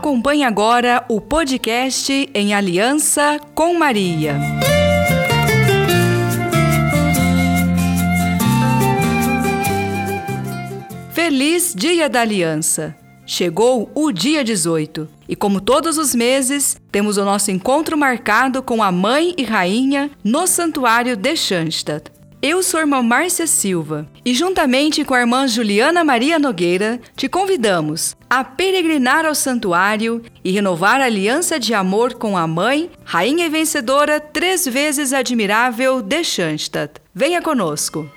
[0.00, 4.34] Acompanhe agora o podcast em Aliança com Maria.
[11.12, 12.96] Feliz Dia da Aliança!
[13.26, 18.82] Chegou o dia 18 e, como todos os meses, temos o nosso encontro marcado com
[18.82, 22.10] a Mãe e Rainha no Santuário de Schanstatt.
[22.42, 27.28] Eu sou a irmã Márcia Silva e, juntamente com a irmã Juliana Maria Nogueira, te
[27.28, 33.44] convidamos a peregrinar ao santuário e renovar a aliança de amor com a Mãe, Rainha
[33.44, 36.94] e Vencedora, três vezes admirável de Schanstatt.
[37.14, 38.08] Venha conosco!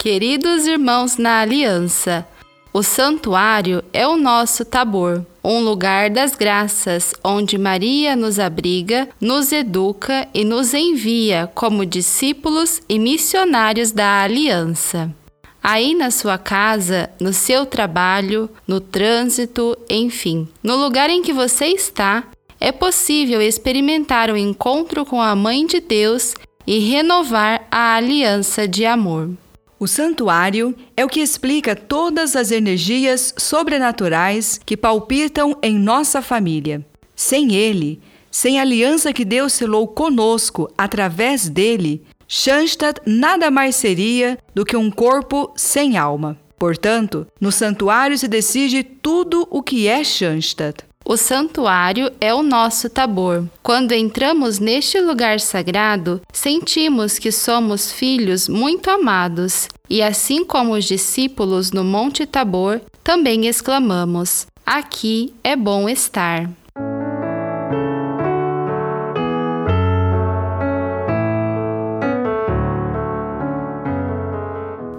[0.00, 2.26] Queridos irmãos na aliança,
[2.74, 9.52] o santuário é o nosso tabor, um lugar das graças, onde Maria nos abriga, nos
[9.52, 15.14] educa e nos envia como discípulos e missionários da aliança.
[15.62, 21.66] Aí na sua casa, no seu trabalho, no trânsito, enfim, no lugar em que você
[21.66, 22.24] está,
[22.58, 26.34] é possível experimentar o encontro com a Mãe de Deus
[26.66, 29.30] e renovar a aliança de amor.
[29.84, 36.82] O santuário é o que explica todas as energias sobrenaturais que palpitam em nossa família.
[37.14, 44.38] Sem ele, sem a aliança que Deus selou conosco através dele, Schanstatt nada mais seria
[44.54, 46.38] do que um corpo sem alma.
[46.58, 50.82] Portanto, no santuário se decide tudo o que é Schanstatt.
[51.06, 53.46] O santuário é o nosso tabor.
[53.62, 60.84] Quando entramos neste lugar sagrado, sentimos que somos filhos muito amados, e assim como os
[60.84, 66.50] discípulos no Monte Tabor, também exclamamos: Aqui é bom estar.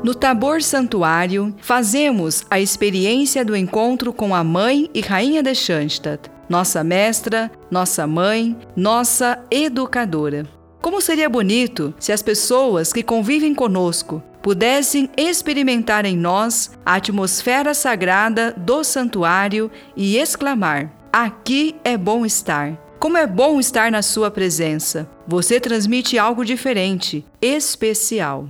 [0.04, 6.30] No Tabor Santuário, fazemos a experiência do encontro com a Mãe e Rainha de Schanstatt,
[6.48, 10.48] nossa mestra, nossa mãe, nossa educadora.
[10.80, 17.74] Como seria bonito se as pessoas que convivem conosco pudessem experimentar em nós a atmosfera
[17.74, 22.78] sagrada do santuário e exclamar: Aqui é bom estar.
[23.00, 25.10] Como é bom estar na Sua presença.
[25.28, 28.48] Você transmite algo diferente, especial.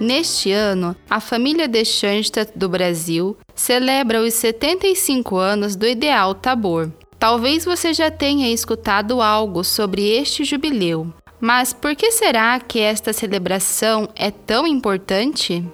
[0.00, 6.92] Neste ano, a família de Schanstatt do Brasil celebra os 75 anos do Ideal Tabor.
[7.18, 13.12] Talvez você já tenha escutado algo sobre este jubileu, mas por que será que esta
[13.12, 15.64] celebração é tão importante?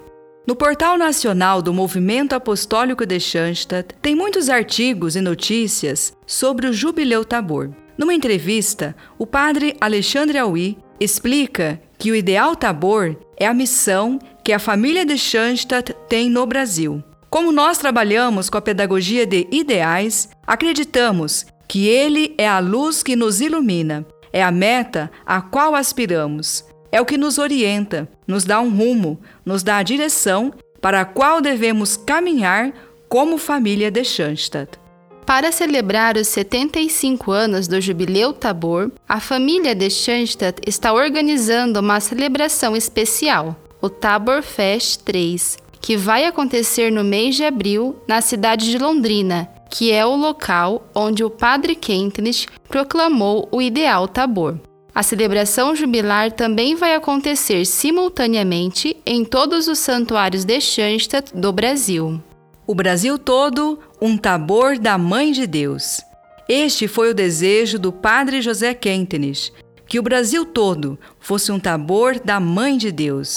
[0.46, 6.72] No portal nacional do Movimento Apostólico de Schanstatt tem muitos artigos e notícias sobre o
[6.72, 7.70] Jubileu Tabor.
[7.96, 14.52] Numa entrevista, o padre Alexandre Aui explica que o Ideal Tabor é a missão que
[14.52, 17.02] a família de Schanstatt tem no Brasil.
[17.30, 23.16] Como nós trabalhamos com a pedagogia de ideais, acreditamos que ele é a luz que
[23.16, 28.60] nos ilumina, é a meta a qual aspiramos, é o que nos orienta, nos dá
[28.60, 32.72] um rumo, nos dá a direção para a qual devemos caminhar
[33.08, 34.83] como família de Schanstatt.
[35.26, 41.98] Para celebrar os 75 anos do Jubileu Tabor, a família de Schanstatt está organizando uma
[41.98, 48.70] celebração especial, o Tabor Fest 3, que vai acontecer no mês de abril na cidade
[48.70, 54.58] de Londrina, que é o local onde o padre Kentlich proclamou o ideal Tabor.
[54.94, 62.22] A celebração jubilar também vai acontecer simultaneamente em todos os santuários de Schanstatt do Brasil.
[62.66, 66.00] O Brasil todo, um tabor da Mãe de Deus.
[66.48, 69.52] Este foi o desejo do padre José Quentenes,
[69.86, 73.36] que o Brasil todo fosse um tabor da Mãe de Deus.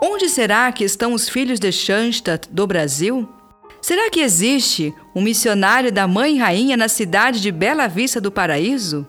[0.00, 3.28] Onde será que estão os filhos de Schanstatt do Brasil?
[3.82, 9.04] Será que existe um missionário da Mãe Rainha na cidade de Bela Vista do Paraíso?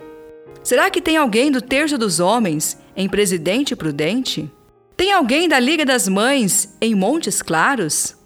[0.63, 4.51] Será que tem alguém do Terço dos Homens em Presidente Prudente?
[4.97, 8.17] Tem alguém da Liga das Mães em Montes Claros?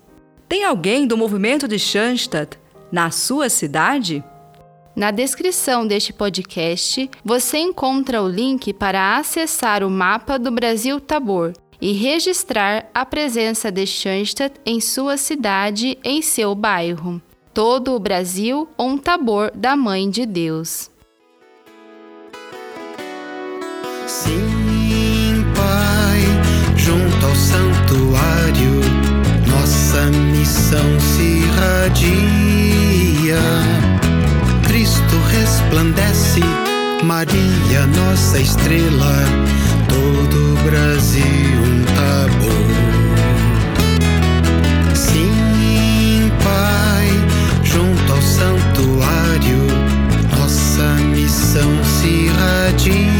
[0.47, 2.57] Tem alguém do movimento de Schanstatt
[2.89, 4.23] na sua cidade?
[4.95, 11.51] Na descrição deste podcast, você encontra o link para acessar o mapa do Brasil Tabor
[11.81, 17.21] e registrar a presença de Schanstatt em sua cidade, em seu bairro.
[17.53, 20.89] Todo o Brasil, um tabor da Mãe de Deus.
[24.07, 24.60] Sim,
[30.71, 32.15] missão se irradia.
[34.63, 36.39] Cristo resplandece,
[37.03, 39.15] Maria, nossa estrela,
[39.89, 41.23] todo o Brasil
[41.59, 42.71] um tabor.
[44.95, 47.09] Sim, Pai,
[47.63, 49.67] junto ao santuário,
[50.37, 53.10] nossa missão se irradia.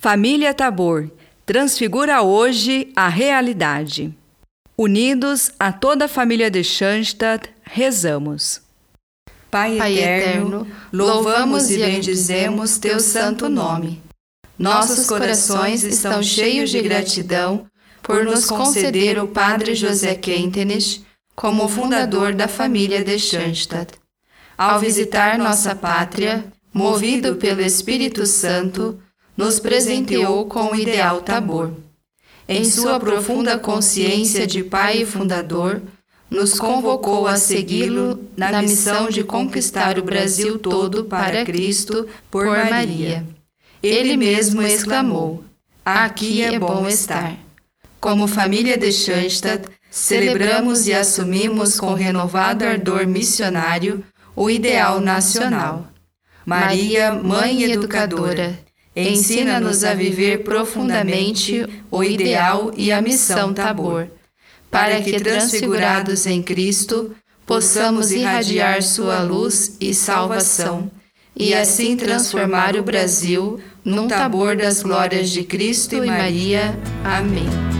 [0.00, 1.10] Família Tabor
[1.44, 4.10] transfigura hoje a realidade.
[4.74, 8.62] Unidos a toda a família de Schanstatt, rezamos.
[9.50, 14.02] Pai, Pai eterno, louvamos e bendizemos teu santo nome.
[14.58, 17.66] Nossos corações estão cheios de gratidão
[18.02, 21.04] por nos conceder o Padre José Quentenes
[21.36, 23.92] como fundador da família de Schanstatt.
[24.56, 28.98] Ao visitar nossa pátria, movido pelo Espírito Santo,
[29.40, 31.72] nos presenteou com o ideal Tabor.
[32.46, 35.80] Em sua profunda consciência de pai e fundador,
[36.30, 43.24] nos convocou a segui-lo na missão de conquistar o Brasil todo para Cristo por Maria.
[43.82, 45.42] Ele mesmo exclamou:
[45.82, 47.34] Aqui é bom estar.
[47.98, 54.04] Como família de Schanstatt, celebramos e assumimos com renovado ardor missionário
[54.36, 55.88] o ideal nacional.
[56.44, 58.58] Maria, mãe educadora,
[58.94, 64.08] Ensina-nos a viver profundamente o ideal e a missão Tabor,
[64.70, 67.14] para que, transfigurados em Cristo,
[67.46, 70.90] possamos irradiar sua luz e salvação,
[71.36, 76.78] e assim transformar o Brasil num tabor das glórias de Cristo e Maria.
[77.04, 77.79] Amém.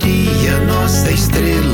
[0.00, 1.69] Maria, nossa estrela,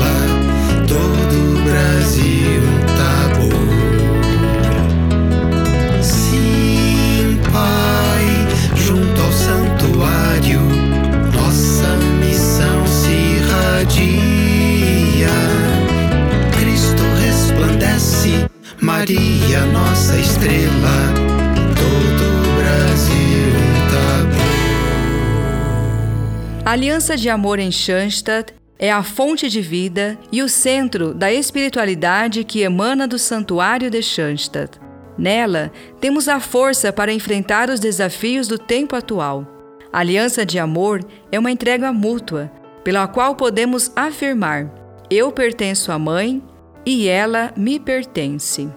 [26.77, 32.43] Aliança de Amor em Schanstatt é a fonte de vida e o centro da espiritualidade
[32.43, 34.79] que emana do Santuário de Schanstatt.
[35.17, 39.47] Nela, temos a força para enfrentar os desafios do tempo atual.
[39.91, 42.51] A aliança de amor é uma entrega mútua,
[42.83, 44.71] pela qual podemos afirmar:
[45.09, 46.43] eu pertenço à mãe
[46.85, 48.69] e ela me pertence.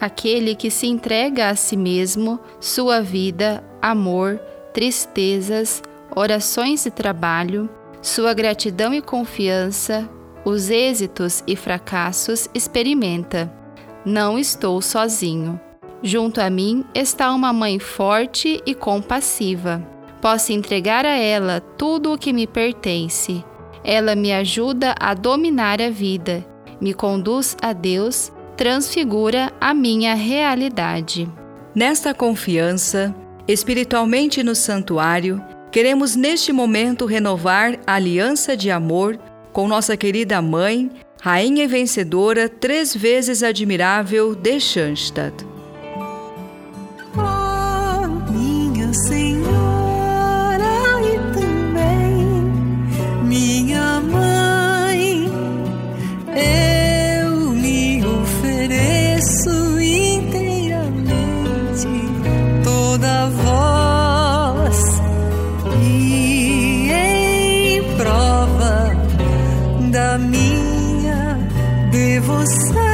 [0.00, 4.40] Aquele que se entrega a si mesmo, sua vida, amor,
[4.74, 5.80] tristezas,
[6.14, 7.68] orações e trabalho,
[8.00, 10.08] sua gratidão e confiança,
[10.44, 13.52] os êxitos e fracassos experimenta.
[14.04, 15.60] Não estou sozinho.
[16.02, 19.86] Junto a mim está uma mãe forte e compassiva.
[20.20, 23.44] Posso entregar a ela tudo o que me pertence.
[23.84, 26.44] Ela me ajuda a dominar a vida,
[26.80, 31.28] me conduz a Deus, transfigura a minha realidade.
[31.74, 33.14] Nesta confiança,
[33.46, 35.42] espiritualmente no santuário,
[35.72, 39.18] queremos neste momento renovar a aliança de amor
[39.52, 45.51] com nossa querida mãe, rainha e vencedora, três vezes admirável de Schanstatt.
[70.18, 71.38] minha
[71.90, 72.91] devoção.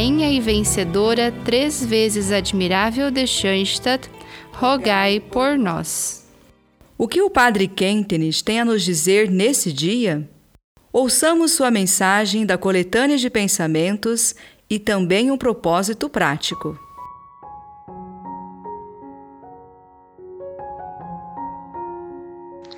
[0.00, 4.08] Rainha e vencedora, três vezes admirável de Schoenstatt,
[4.50, 6.26] rogai por nós.
[6.96, 10.26] O que o Padre Kentenich tem a nos dizer nesse dia?
[10.90, 14.34] Ouçamos sua mensagem da coletânea de pensamentos
[14.70, 16.78] e também um propósito prático.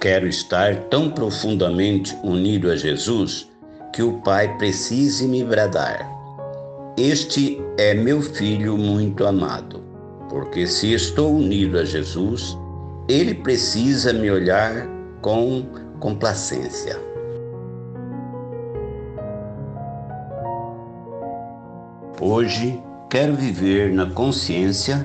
[0.00, 3.48] Quero estar tão profundamente unido a Jesus
[3.92, 6.21] que o Pai precise me bradar.
[7.04, 9.82] Este é meu filho muito amado,
[10.28, 12.56] porque se estou unido a Jesus,
[13.08, 14.86] ele precisa me olhar
[15.20, 15.66] com
[15.98, 16.96] complacência.
[22.20, 22.80] Hoje
[23.10, 25.04] quero viver na consciência,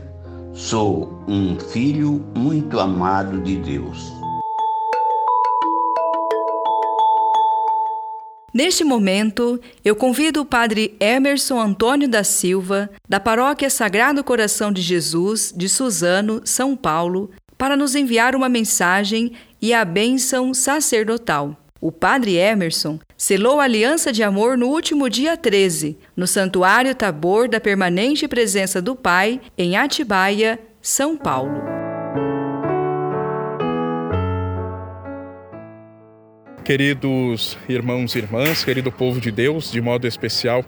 [0.54, 4.14] sou um filho muito amado de Deus.
[8.58, 14.82] Neste momento, eu convido o Padre Emerson Antônio da Silva, da Paróquia Sagrado Coração de
[14.82, 21.56] Jesus, de Suzano, São Paulo, para nos enviar uma mensagem e a bênção sacerdotal.
[21.80, 27.48] O Padre Emerson selou a aliança de amor no último dia 13, no Santuário Tabor
[27.48, 31.77] da Permanente Presença do Pai, em Atibaia, São Paulo.
[36.68, 40.66] Queridos irmãos e irmãs, querido povo de Deus, de modo especial,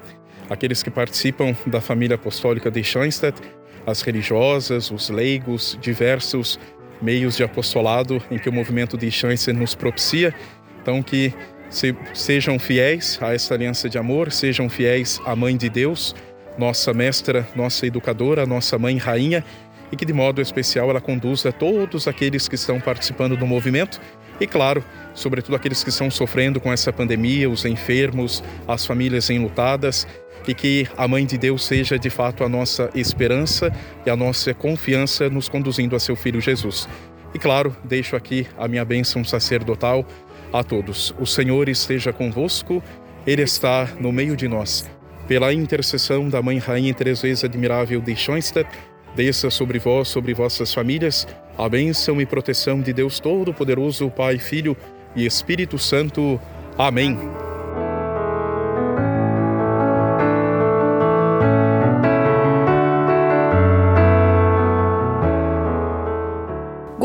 [0.50, 3.38] aqueles que participam da família apostólica de Schoenstatt,
[3.86, 6.58] as religiosas, os leigos, diversos
[7.02, 10.34] meios de apostolado em que o movimento de Schoenstatt nos propicia.
[10.82, 11.34] Então, que
[11.70, 16.16] se, sejam fiéis a essa aliança de amor, sejam fiéis à Mãe de Deus,
[16.58, 19.44] nossa mestra, nossa educadora, nossa mãe rainha,
[19.92, 24.00] e que de modo especial ela conduza todos aqueles que estão participando do movimento
[24.40, 30.08] e, claro, sobretudo aqueles que estão sofrendo com essa pandemia, os enfermos, as famílias enlutadas,
[30.48, 33.72] e que a Mãe de Deus seja de fato a nossa esperança
[34.06, 36.88] e a nossa confiança nos conduzindo a seu Filho Jesus.
[37.34, 40.06] E claro, deixo aqui a minha bênção sacerdotal
[40.52, 41.14] a todos.
[41.20, 42.82] O Senhor esteja convosco,
[43.28, 44.90] Ele está no meio de nós.
[45.28, 48.68] Pela intercessão da Mãe Rainha vezes admirável de Schoenstatt,
[49.16, 54.76] desça sobre vós, sobre vossas famílias, a bênção e proteção de Deus Todo-Poderoso, Pai, Filho
[55.16, 56.40] e Espírito Santo.
[56.78, 57.18] Amém.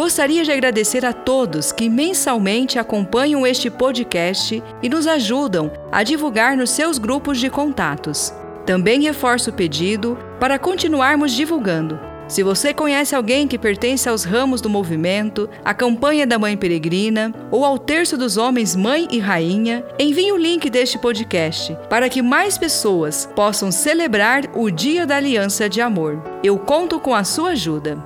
[0.05, 6.57] Gostaria de agradecer a todos que mensalmente acompanham este podcast e nos ajudam a divulgar
[6.57, 8.33] nos seus grupos de contatos.
[8.67, 11.99] Também reforço o pedido para continuarmos divulgando.
[12.27, 17.33] Se você conhece alguém que pertence aos ramos do movimento, à campanha da Mãe Peregrina
[17.51, 22.23] ou ao Terço dos Homens Mãe e Rainha, envie o link deste podcast para que
[22.23, 26.23] mais pessoas possam celebrar o Dia da Aliança de Amor.
[26.43, 27.99] Eu conto com a sua ajuda.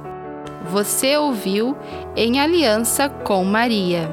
[0.70, 1.76] Você ouviu
[2.16, 4.10] Em Aliança com Maria.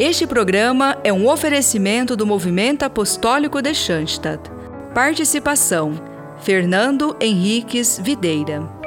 [0.00, 4.50] Este programa é um oferecimento do Movimento Apostólico de Schanstatt.
[4.94, 6.11] Participação:
[6.42, 8.81] Fernando Henriques Videira.